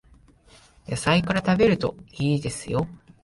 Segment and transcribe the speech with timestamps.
[0.87, 2.87] 野菜から食べるといいですよ